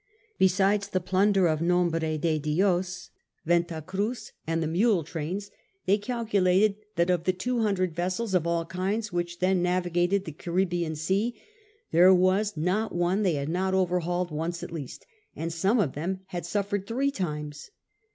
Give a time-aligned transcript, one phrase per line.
[0.39, 3.11] Besides the plunder of Nombre de Dios,
[3.45, 5.51] Venta Cruz, and the mule trains,
[5.85, 10.31] they calculated that of the two hundred vessels of all kinds which then navigated the
[10.31, 11.39] Caribbean Sea,
[11.91, 16.21] there was not one they had not overhauled once at least, and some of them
[16.29, 17.69] had suffered three times.